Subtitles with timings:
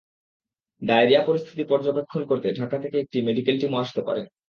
[0.81, 4.21] Diarrhoea পরিস্থিতি পর্যবেক্ষণ করতে ঢাকা থেকে একটি মেডিকেল টিমও আসতে পারে।